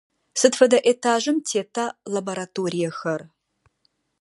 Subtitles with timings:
[0.39, 3.21] Сыд фэдэ этажым тета лабораториехэр?